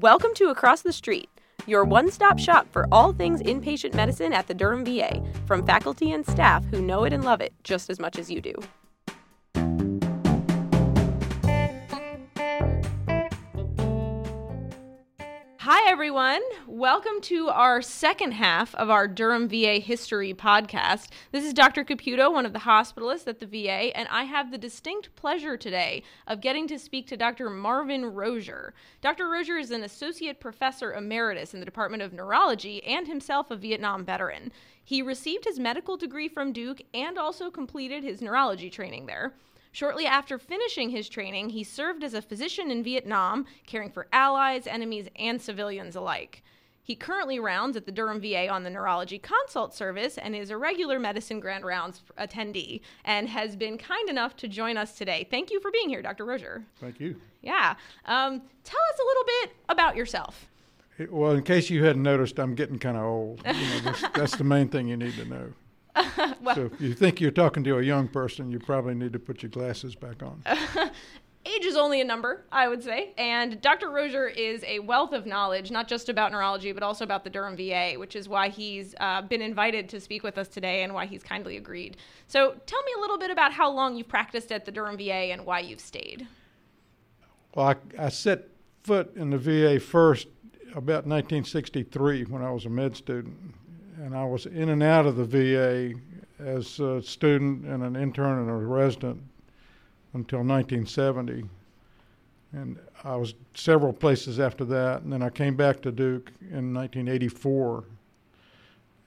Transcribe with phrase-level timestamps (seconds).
[0.00, 1.28] Welcome to Across the Street,
[1.66, 6.12] your one stop shop for all things inpatient medicine at the Durham VA, from faculty
[6.12, 8.54] and staff who know it and love it just as much as you do.
[15.90, 16.40] Everyone.
[16.68, 21.08] Welcome to our second half of our Durham VA History podcast.
[21.32, 21.84] This is Dr.
[21.84, 26.04] Caputo, one of the hospitalists at the VA, and I have the distinct pleasure today
[26.28, 27.50] of getting to speak to Dr.
[27.50, 28.70] Marvin Rozear.
[29.00, 29.24] Dr.
[29.24, 34.04] Rozear is an associate professor emeritus in the Department of Neurology and himself a Vietnam
[34.04, 34.52] veteran.
[34.84, 39.34] He received his medical degree from Duke and also completed his neurology training there.
[39.72, 44.66] Shortly after finishing his training, he served as a physician in Vietnam, caring for allies,
[44.66, 46.42] enemies, and civilians alike.
[46.82, 50.56] He currently rounds at the Durham VA on the neurology consult service and is a
[50.56, 55.24] regular medicine grand rounds attendee and has been kind enough to join us today.
[55.30, 56.24] Thank you for being here, Dr.
[56.24, 56.64] Rozear.
[56.80, 57.20] Thank you.
[57.42, 57.76] Yeah.
[58.06, 60.48] Um, tell us a little bit about yourself.
[61.08, 63.42] Well, in case you hadn't noticed, I'm getting kind of old.
[63.46, 65.52] You know, that's, that's the main thing you need to know.
[66.40, 69.18] well, so if you think you're talking to a young person, you probably need to
[69.18, 70.42] put your glasses back on.
[71.46, 73.12] age is only a number, I would say.
[73.16, 73.88] And Dr.
[73.88, 77.56] Rozear is a wealth of knowledge, not just about neurology, but also about the Durham
[77.56, 81.06] VA, which is why he's uh, been invited to speak with us today and why
[81.06, 81.96] he's kindly agreed.
[82.26, 85.32] So tell me a little bit about how long you've practiced at the Durham VA
[85.32, 86.26] and why you've stayed.
[87.54, 88.48] Well, I, I set
[88.82, 90.28] foot in the VA first
[90.70, 93.54] about 1963 when I was a med student.
[94.02, 95.92] And I was in and out of the VA
[96.38, 99.22] as a student and an intern and a resident
[100.14, 101.44] until 1970.
[102.52, 105.02] And I was several places after that.
[105.02, 107.84] And then I came back to Duke in 1984.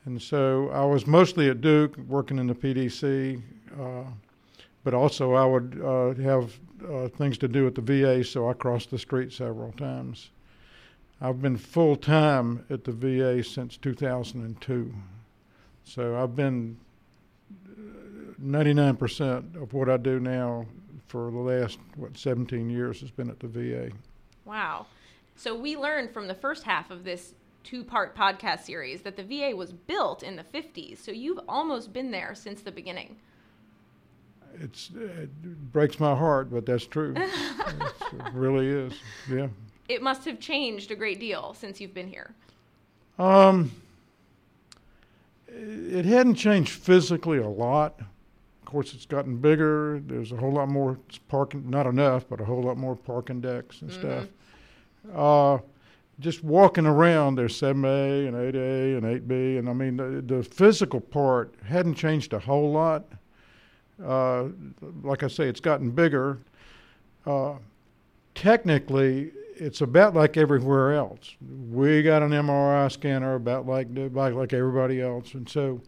[0.06, 3.42] And so I was mostly at Duke working in the PDC,
[3.80, 4.04] uh,
[4.84, 6.54] but also I would uh, have
[6.88, 10.30] uh, things to do at the VA, so I crossed the street several times.
[11.22, 14.94] I've been full time at the VA since 2002.
[15.86, 16.78] So I've been
[17.68, 20.66] uh, 99% of what I do now
[21.08, 23.92] for the last, what, 17 years has been at the VA.
[24.46, 24.88] Wow.
[25.36, 29.24] So we learned from the first half of this two part podcast series that the
[29.24, 30.98] VA was built in the 50s.
[30.98, 33.16] So you've almost been there since the beginning.
[34.60, 37.16] It's, it breaks my heart, but that's true.
[37.18, 38.94] it really is.
[39.30, 39.48] Yeah.
[39.90, 42.34] It must have changed a great deal since you've been here.
[43.20, 43.72] Um,
[45.48, 48.00] it hadn't changed physically a lot.
[48.00, 50.02] Of course, it's gotten bigger.
[50.06, 53.82] There's a whole lot more parking, not enough, but a whole lot more parking decks
[53.82, 54.00] and mm-hmm.
[54.00, 54.28] stuff.
[55.14, 55.58] Uh,
[56.20, 61.02] just walking around, there's 7A and 8A and 8B, and I mean, the, the physical
[61.02, 63.06] part hadn't changed a whole lot.
[64.04, 64.46] Uh,
[65.04, 66.40] like I say, it's gotten bigger.
[67.26, 67.54] Uh,
[68.36, 71.36] technically, it's about like everywhere else.
[71.72, 75.82] We got an MRI scanner about like like everybody else, and so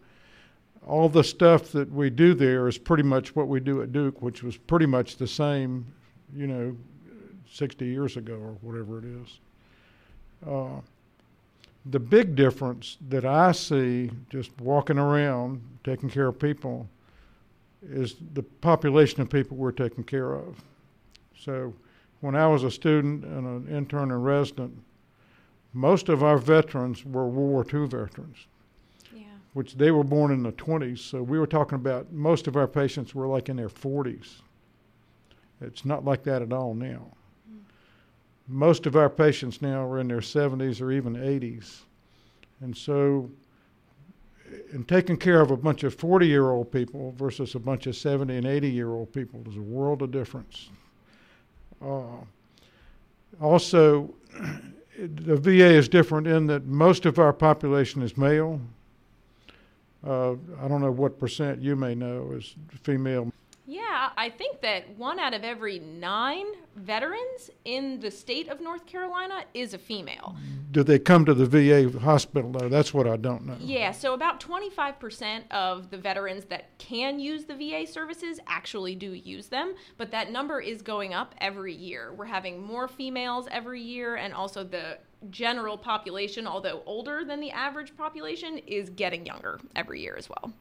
[0.86, 4.22] all the stuff that we do there is pretty much what we do at Duke,
[4.22, 5.84] which was pretty much the same,
[6.34, 6.76] you know,
[7.52, 9.40] 60 years ago or whatever it is.
[10.46, 10.80] Uh,
[11.86, 16.88] the big difference that I see just walking around taking care of people
[17.82, 20.62] is the population of people we're taking care of.
[21.38, 21.74] So
[22.26, 24.76] when I was a student and an intern and resident,
[25.72, 28.48] most of our veterans were World War II veterans,
[29.14, 29.22] yeah.
[29.52, 30.98] which they were born in the 20s.
[30.98, 34.40] So we were talking about most of our patients were like in their 40s.
[35.60, 37.06] It's not like that at all now.
[37.48, 37.60] Mm.
[38.48, 41.82] Most of our patients now are in their 70s or even 80s.
[42.60, 43.30] And so,
[44.72, 47.94] in taking care of a bunch of 40 year old people versus a bunch of
[47.94, 50.70] 70 and 80 year old people, there's a world of difference.
[51.82, 52.04] Uh,
[53.40, 54.14] also,
[54.98, 58.60] the VA is different in that most of our population is male.
[60.06, 63.32] Uh, I don't know what percent you may know is female.
[63.66, 66.46] Yeah, I think that one out of every nine
[66.76, 70.36] veterans in the state of North Carolina is a female.
[70.70, 72.68] Do they come to the VA hospital though?
[72.68, 73.56] That's what I don't know.
[73.58, 79.12] Yeah, so about 25% of the veterans that can use the VA services actually do
[79.12, 82.12] use them, but that number is going up every year.
[82.12, 84.98] We're having more females every year, and also the
[85.30, 90.52] general population, although older than the average population, is getting younger every year as well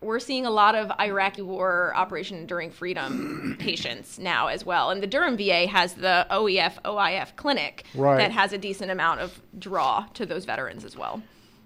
[0.00, 4.90] we're seeing a lot of Iraqi War Operation Enduring Freedom patients now as well.
[4.90, 8.16] And the Durham VA has the OEF OIF clinic right.
[8.16, 11.22] that has a decent amount of draw to those veterans as well.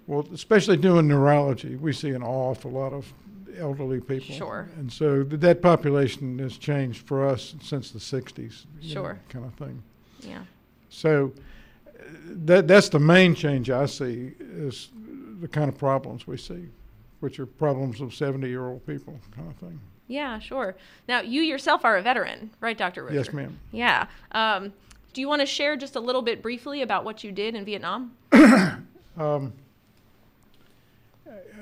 [0.07, 3.11] Well, especially doing neurology, we see an awful lot of
[3.57, 4.35] elderly people.
[4.35, 4.69] Sure.
[4.77, 8.65] And so that population has changed for us since the 60s.
[8.81, 9.13] Sure.
[9.13, 9.81] Know, kind of thing.
[10.21, 10.43] Yeah.
[10.89, 11.31] So
[11.87, 12.03] uh,
[12.45, 14.89] that that's the main change I see is
[15.39, 16.69] the kind of problems we see,
[17.19, 19.79] which are problems of 70 year old people, kind of thing.
[20.07, 20.75] Yeah, sure.
[21.07, 23.03] Now, you yourself are a veteran, right, Dr.
[23.03, 23.13] Rozear?
[23.13, 23.57] Yes, ma'am.
[23.71, 24.05] Yeah.
[24.31, 24.71] Um,
[25.13, 27.65] do you want to share just a little bit briefly about what you did in
[27.65, 28.15] Vietnam?
[29.17, 29.53] Um,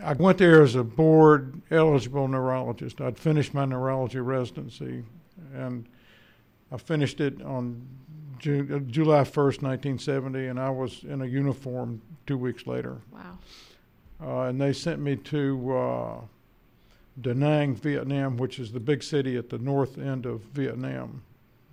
[0.03, 2.99] I went there as a board eligible neurologist.
[2.99, 5.03] I'd finished my neurology residency,
[5.53, 5.85] and
[6.71, 7.87] I finished it on
[8.39, 12.97] June, uh, July 1st, 1970, and I was in a uniform two weeks later.
[13.11, 13.37] Wow.
[14.25, 16.21] Uh, and they sent me to uh,
[17.21, 21.21] Da Nang, Vietnam, which is the big city at the north end of Vietnam.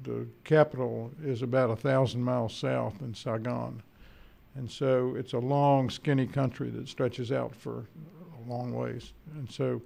[0.02, 3.82] The capital is about a thousand miles south in Saigon.
[4.56, 7.84] And so it's a long, skinny country that stretches out for
[8.44, 9.12] a long ways.
[9.36, 9.80] And so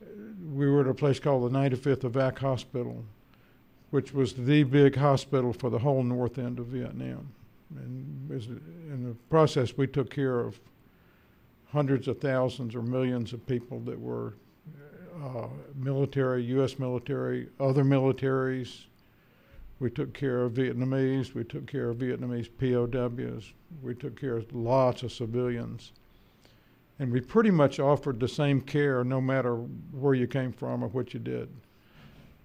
[0.00, 0.06] uh,
[0.52, 3.04] we were at a place called the 95th Evac Hospital,
[3.90, 7.28] which was the big hospital for the whole north end of Vietnam.
[7.76, 10.60] And in the process, we took care of
[11.74, 14.34] hundreds of thousands or millions of people that were
[15.22, 16.78] uh, military, U.S.
[16.78, 18.84] military, other militaries.
[19.80, 21.34] We took care of Vietnamese.
[21.34, 23.52] We took care of Vietnamese POWs.
[23.82, 25.90] We took care of lots of civilians.
[27.00, 30.88] And we pretty much offered the same care no matter where you came from or
[30.88, 31.48] what you did.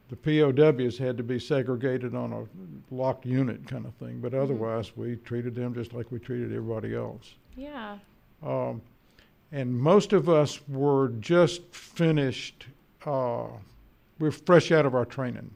[0.09, 2.45] The POWs had to be segregated on a
[2.93, 6.95] locked unit kind of thing, but otherwise we treated them just like we treated everybody
[6.95, 7.35] else.
[7.55, 7.99] Yeah.
[8.41, 8.81] Um,
[9.51, 12.67] and most of us were just finished,
[13.05, 13.47] uh,
[14.19, 15.49] we were fresh out of our training.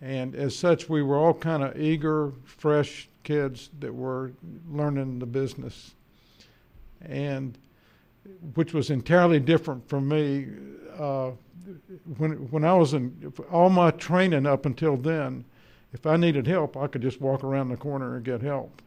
[0.00, 4.32] And as such, we were all kind of eager, fresh kids that were
[4.68, 5.94] learning the business.
[7.02, 7.56] And
[8.54, 10.48] which was entirely different from me.
[10.98, 11.32] Uh,
[12.18, 15.44] when, when I was in all my training up until then,
[15.92, 18.82] if I needed help, I could just walk around the corner and get help.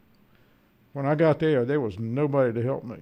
[0.93, 2.97] When I got there, there was nobody to help me.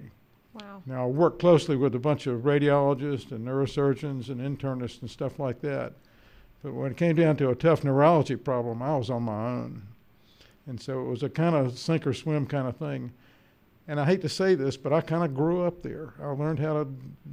[0.54, 0.82] Wow.
[0.86, 5.38] Now, I worked closely with a bunch of radiologists and neurosurgeons and internists and stuff
[5.38, 5.94] like that.
[6.62, 9.82] But when it came down to a tough neurology problem, I was on my own.
[10.66, 13.12] And so it was a kind of sink or swim kind of thing.
[13.86, 16.14] And I hate to say this, but I kind of grew up there.
[16.22, 16.88] I learned how to,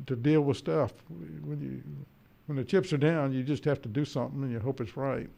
[0.07, 0.91] to deal with stuff.
[1.09, 2.05] When, you,
[2.47, 4.97] when the chips are down, you just have to do something and you hope it's
[4.97, 5.29] right.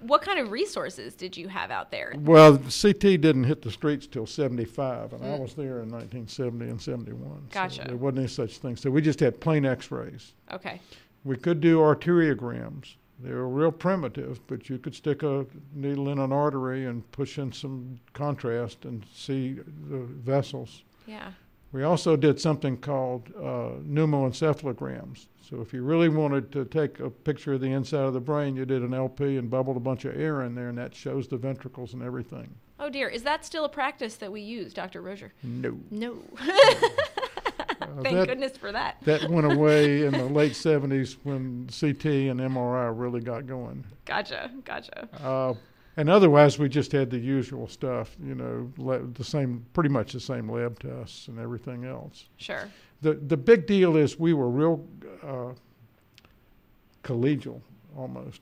[0.00, 2.14] What kind of resources did you have out there?
[2.18, 5.40] Well, CT didn't hit the streets till 75, and I Mm.
[5.40, 7.48] was there in 1970 and 71.
[7.52, 7.82] Gotcha.
[7.82, 8.76] So there wasn't any such thing.
[8.76, 10.32] So we just had plain x rays.
[10.52, 10.80] Okay.
[11.24, 12.94] We could do arteriograms.
[13.18, 17.38] They were real primitive, but you could stick a needle in an artery and push
[17.38, 19.54] in some contrast and see
[19.88, 20.82] the vessels.
[21.06, 21.32] Yeah.
[21.76, 25.26] We also did something called uh, pneumoencephalograms.
[25.42, 28.56] So if you really wanted to take a picture of the inside of the brain,
[28.56, 31.28] you did an LP and bubbled a bunch of air in there, and that shows
[31.28, 32.54] the ventricles and everything.
[32.80, 35.02] Oh dear, is that still a practice that we use, Dr.
[35.02, 35.32] Rozear?
[35.42, 35.78] No.
[35.90, 36.16] No.
[37.78, 38.96] Uh, Thank that, goodness for that.
[39.02, 43.84] that went away in the late 70s when CT and MRI really got going.
[44.06, 44.50] Gotcha.
[44.64, 45.08] Gotcha.
[45.22, 45.54] Uh,
[45.96, 50.12] and otherwise, we just had the usual stuff, you know, la- the same, pretty much
[50.12, 52.26] the same lab tests and everything else.
[52.36, 52.68] Sure.
[53.02, 54.84] The the big deal is we were real
[55.22, 55.52] uh,
[57.02, 57.60] collegial
[57.96, 58.40] almost,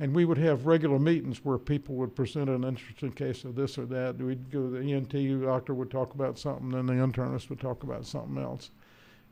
[0.00, 3.78] and we would have regular meetings where people would present an interesting case of this
[3.78, 4.16] or that.
[4.18, 4.70] We'd go.
[4.70, 8.70] The ENT doctor would talk about something, then the internist would talk about something else,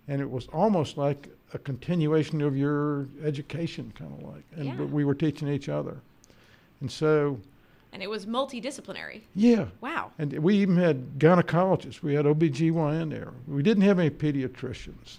[0.08, 4.84] and it was almost like a continuation of your education, kind of like, and Yeah.
[4.84, 5.98] we were teaching each other,
[6.80, 7.38] and so
[7.92, 9.22] And it was multidisciplinary.
[9.34, 9.66] yeah.
[9.80, 10.12] Wow.
[10.18, 12.02] And we even had gynecologists.
[12.02, 13.32] We had OBGYN there.
[13.48, 15.18] We didn't have any pediatricians.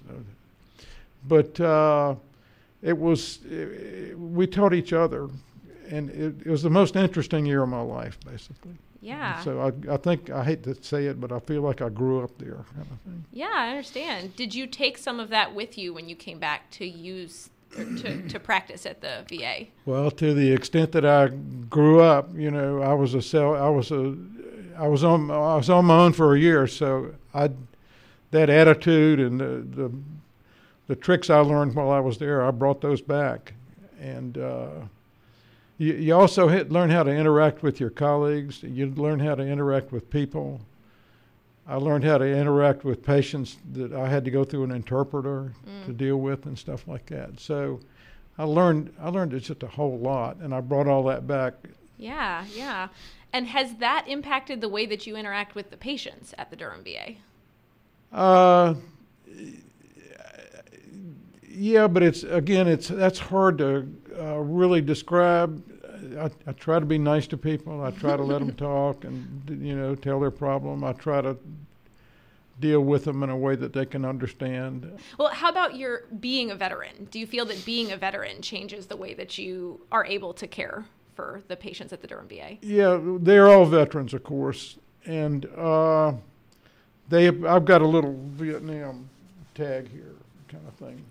[1.27, 2.15] But uh,
[2.81, 5.29] it was, uh we taught each other.
[5.89, 8.77] And it, it was the most interesting year of my life, basically.
[9.01, 9.41] Yeah.
[9.43, 12.23] So I, I think, I hate to say it, but I feel like I grew
[12.23, 13.25] up there, kind of thing.
[13.33, 14.35] Yeah, I understand.
[14.35, 18.27] Did you take some of that with you when you came back to use to,
[18.27, 19.67] to practice at the VA?
[19.85, 23.69] Well, to the extent that I grew up, you know, I was a cell, I
[23.69, 24.15] was a,
[24.77, 27.51] I was on, I was on my own for a year, so I,
[28.31, 29.91] that attitude and the, the,
[30.87, 33.53] the tricks I learned while I was there, I brought those back,
[33.99, 34.69] and uh,
[35.77, 38.61] you, you also learn how to interact with your colleagues.
[38.61, 40.61] You learn how to interact with people.
[41.71, 45.53] I learned how to interact with patients that I had to go through an interpreter
[45.85, 47.39] to deal with and stuff like that.
[47.39, 47.79] So
[48.37, 51.53] I learned I learned just a whole lot, and I brought all that back.
[51.97, 52.89] Yeah, yeah.
[53.31, 56.83] And has that impacted the way that you interact with the patients at the Durham
[56.83, 57.13] VA?
[58.11, 58.75] Uh,
[61.47, 63.87] yeah, but it's again, it's that's hard to
[64.19, 65.63] uh, really describe.
[66.17, 67.83] I, I try to be nice to people.
[67.83, 70.83] I try to let them talk and you know tell their problem.
[70.83, 71.37] I try to
[72.59, 74.89] deal with them in a way that they can understand.
[75.17, 77.07] Well, how about your being a veteran?
[77.09, 80.47] Do you feel that being a veteran changes the way that you are able to
[80.47, 82.57] care for the patients at the Durham VA?
[82.61, 86.13] Yeah, they're all veterans, of course, and uh,
[87.09, 87.27] they.
[87.27, 89.09] I've got a little Vietnam
[89.55, 90.15] tag here,
[90.47, 91.03] kind of thing,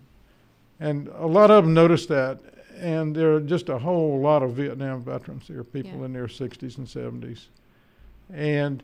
[0.78, 2.38] and a lot of them notice that.
[2.80, 5.46] And there are just a whole lot of Vietnam veterans.
[5.48, 6.06] There are people Yeah.
[6.06, 7.48] in their 60s and 70s,
[8.32, 8.82] and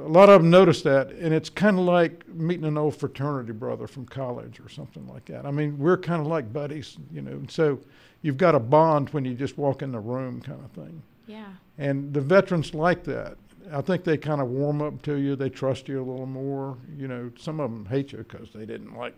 [0.00, 3.52] a lot of them notice that, and it's kind of like meeting an old fraternity
[3.52, 5.46] brother from college or something like that.
[5.46, 7.32] I mean, we're kind of like buddies, you know.
[7.32, 7.78] And so
[8.22, 11.02] you've got a bond when you just walk in the room, kind of thing.
[11.26, 11.46] Yeah.
[11.78, 13.36] And the veterans like that.
[13.72, 15.36] I think they kind of warm up to you.
[15.36, 16.76] They trust you a little more.
[16.98, 19.14] You know, some of them hate you because they didn't like.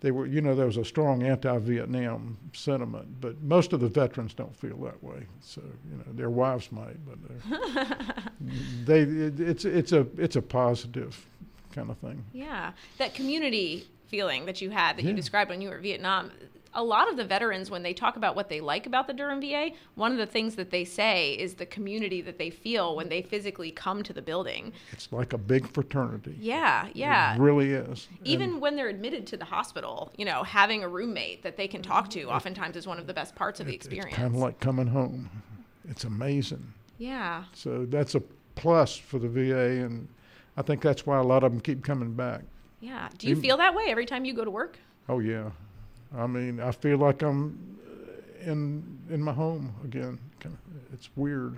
[0.00, 4.34] They were, you know, there was a strong anti-Vietnam sentiment, but most of the veterans
[4.34, 5.26] don't feel that way.
[5.40, 7.18] So, you know, their wives might, but
[8.84, 11.26] they, it, it's it's a it's a positive
[11.72, 12.24] kind of thing.
[12.32, 16.30] Yeah, that community feeling that you had that you described when you were in Vietnam.
[16.76, 19.40] A lot of the veterans, when they talk about what they like about the Durham
[19.40, 23.08] VA, one of the things that they say is the community that they feel when
[23.08, 24.72] they physically come to the building.
[24.92, 26.36] It's like a big fraternity.
[26.38, 27.34] Yeah, yeah.
[27.34, 28.08] It really is.
[28.24, 31.66] Even And when they're admitted to the hospital, you know, having a roommate that they
[31.66, 34.08] can talk to oftentimes is one of the best parts of the experience.
[34.10, 35.30] It's kind of like coming home.
[35.88, 36.74] It's amazing.
[36.98, 37.44] yeah.
[37.54, 38.22] So that's a
[38.54, 40.08] plus for the VA, and
[40.58, 42.42] I think that's why a lot of them keep coming back.
[42.80, 43.08] Yeah.
[43.16, 44.78] Do you Even- feel that way every time you go to work?
[45.08, 45.50] Oh yeah,
[46.14, 50.18] I mean, I feel like I'm uh, in in my home again.
[50.92, 51.56] It's weird.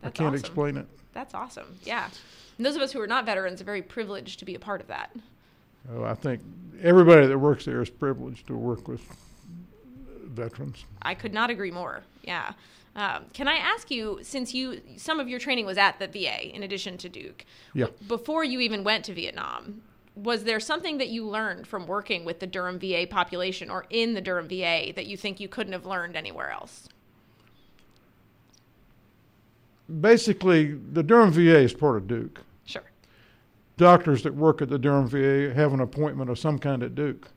[0.00, 0.40] That's I can't awesome.
[0.46, 0.86] explain it.
[1.12, 1.76] That's awesome.
[1.84, 2.08] Yeah.
[2.56, 4.80] And those of us who are not veterans are very privileged to be a part
[4.80, 5.14] of that.
[5.92, 6.40] Oh, I think
[6.82, 9.02] everybody that works there is privileged to work with
[10.24, 10.84] veterans.
[11.02, 12.02] I could not agree more.
[12.22, 12.52] Yeah.
[12.94, 16.54] Um, can I ask you, since you some of your training was at the VA
[16.54, 17.86] in addition to Duke, Yeah.
[18.06, 19.82] before you even went to Vietnam,
[20.14, 24.14] was there something that you learned from working with the Durham VA population or in
[24.14, 26.88] the Durham VA that you think you couldn't have learned anywhere else?
[30.00, 32.40] Basically, the Durham VA is part of Duke.
[32.64, 32.84] Sure.
[33.76, 37.28] doctors that work at the Durham VA have an appointment of some kind at Duke.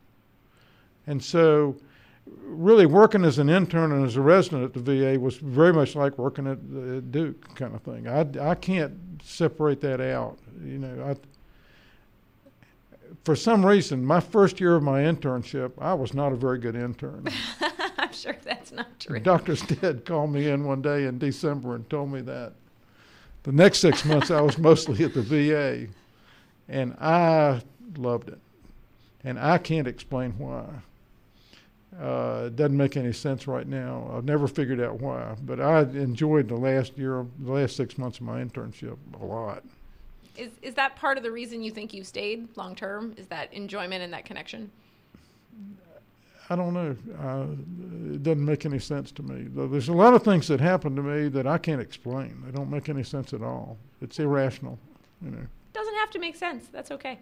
[1.08, 1.78] And so,
[2.26, 5.96] really working as an intern and as a resident at the VA was very much
[5.96, 8.08] like working at, uh, Duke kind of thing.
[8.08, 10.40] I, I can't separate that out.
[10.64, 11.16] You know, I,
[13.26, 16.76] for some reason, my first year of my internship, I was not a very good
[16.76, 17.28] intern.
[17.98, 19.20] I'm sure that's not true.
[19.20, 19.56] Dr.
[19.56, 22.54] Stead called me in one day in December and told me that.
[23.42, 25.88] The next six months, I was mostly at the VA,
[26.68, 27.62] and I
[27.98, 28.40] loved it.
[29.24, 30.66] And I can't explain why.
[32.00, 34.12] Uh, it doesn't make any sense right now.
[34.16, 37.98] I've never figured out why, but I enjoyed the last year, of, the last six
[37.98, 39.64] months of my internship a lot.
[40.38, 43.14] Is is that part of the reason you think you stayed long term?
[43.18, 44.72] Is that enjoyment and that connection?
[46.50, 46.96] I don't know.
[47.20, 49.48] Uh, it doesn't make any sense to me.
[49.50, 52.44] There's a lot of things that happen to me that I can't explain.
[52.46, 53.78] They don't make any sense at all.
[54.00, 54.78] It's irrational,
[55.24, 55.42] you know.
[55.74, 56.68] Doesn't have to make sense.
[56.72, 57.20] That's okay.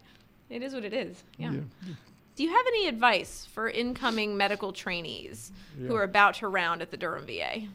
[0.49, 1.23] It is what it is.
[1.37, 1.53] Yeah.
[1.53, 1.93] Yeah.
[2.35, 6.91] Do you have any advice for incoming medical trainees who are about to round at
[6.91, 7.67] the Durham VA?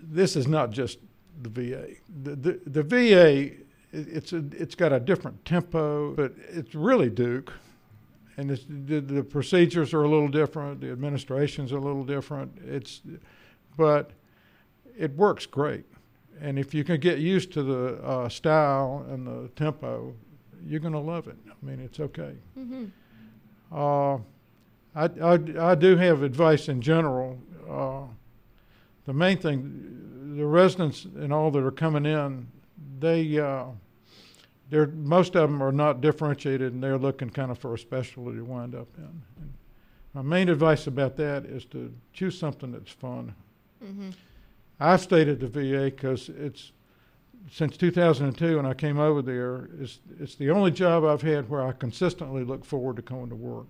[0.00, 0.98] This is not just
[1.42, 1.86] the VA.
[2.22, 3.58] The, the, the VA, it-
[3.92, 7.52] it's a, it's got a different tempo, but it's really Duke.
[8.36, 10.80] And it's, the, the procedures are a little different.
[10.80, 12.58] The administration's a little different.
[12.66, 13.00] It's,
[13.76, 14.10] but
[14.98, 15.84] it works great.
[16.40, 20.12] And if you can get used to the uh, style and the tempo,
[20.66, 21.36] you're going to love it.
[21.48, 22.34] I mean, it's okay.
[22.58, 22.86] Mm-hmm.
[23.72, 24.16] Uh,
[24.96, 27.38] I, I, I do have advice in general.
[27.70, 28.02] Uh,
[29.06, 32.46] the main thing, the residents and all that are coming in,
[32.98, 33.66] they, uh,
[34.70, 38.36] they're, most of them are not differentiated and they're looking kind of for a specialty
[38.36, 39.22] to wind up in.
[39.38, 39.52] And
[40.12, 43.34] my main advice about that is to choose something that's fun.
[43.84, 44.10] Mm-hmm.
[44.80, 46.72] I've stayed at the VA because it's
[47.50, 49.68] since 2002 when I came over there.
[49.80, 53.36] It's it's the only job I've had where I consistently look forward to going to
[53.36, 53.66] work.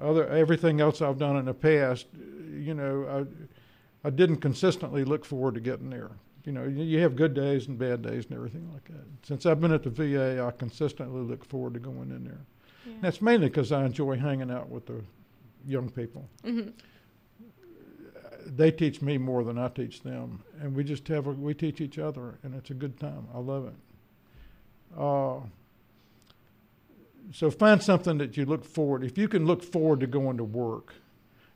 [0.00, 2.06] Other everything else I've done in the past,
[2.52, 3.59] you know, I
[4.04, 6.10] I didn't consistently look forward to getting there.
[6.44, 9.04] You know, you, you have good days and bad days and everything like that.
[9.26, 12.40] Since I've been at the VA, I consistently look forward to going in there.
[12.86, 12.94] Yeah.
[13.02, 15.02] That's mainly because I enjoy hanging out with the
[15.66, 16.70] young people Mm-hmm.
[18.56, 21.82] they teach me more than I teach them, and we just have a, we teach
[21.82, 23.26] each other, and it's a good time.
[23.34, 23.74] I love it.
[24.98, 25.40] Uh,
[27.32, 29.04] so find something that you look forward.
[29.04, 30.94] If you can look forward to going to work,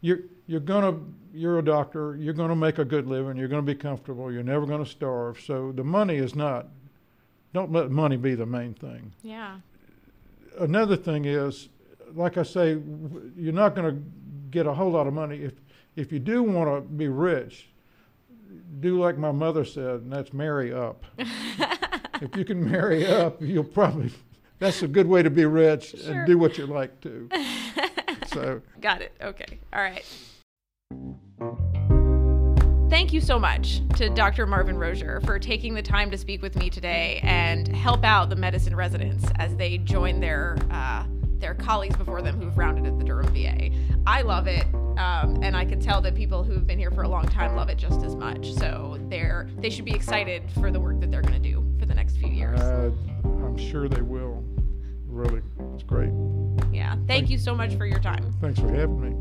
[0.03, 0.99] you're you're gonna
[1.33, 2.17] you're a doctor.
[2.17, 3.37] You're gonna make a good living.
[3.37, 4.31] You're gonna be comfortable.
[4.33, 5.41] You're never gonna starve.
[5.41, 6.69] So the money is not.
[7.53, 9.13] Don't let money be the main thing.
[9.23, 9.59] Yeah.
[10.59, 11.69] Another thing is,
[12.13, 12.79] like I say,
[13.37, 14.03] you're not going to
[14.51, 15.53] get a whole lot of money if
[15.97, 17.69] if you do want to be rich.
[18.81, 21.05] Do like my mother said, and that's marry up.
[21.19, 24.11] if you can marry up, you'll probably.
[24.59, 26.13] That's a good way to be rich Sure.
[26.13, 27.29] and do what you like to.
[28.29, 28.63] So.
[28.81, 29.13] Got it.
[29.21, 29.61] Okay.
[29.73, 30.05] All right.
[32.95, 34.47] Thank you so much to Dr.
[34.47, 38.37] Marvin Rozear for taking the time to speak with me today and help out the
[38.37, 41.05] medicine residents as they join their uh,
[41.41, 43.73] their colleagues before them who've rounded at the Durham VA.
[44.07, 44.65] I love it,
[44.97, 47.69] um, and I can tell that people who've been here for a long time love
[47.69, 48.53] it just as much.
[48.53, 51.87] So they're they should be excited for the work that they're going to do for
[51.87, 52.61] the next few years.
[52.61, 52.93] Uh,
[53.25, 54.45] I'm sure they will.
[55.09, 55.43] Really,
[55.75, 56.13] it's great.
[56.73, 56.95] yeah.
[57.09, 58.33] Thank you so much for your time.
[58.41, 59.17] Thanks for having me.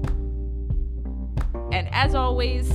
[1.75, 2.71] And as always,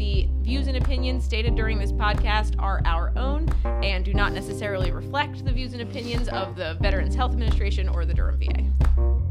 [0.00, 3.46] the views and opinions stated during this podcast are our own
[3.84, 8.06] and do not necessarily reflect the views and opinions of the Veterans Health Administration or
[8.06, 9.29] the Durham VA.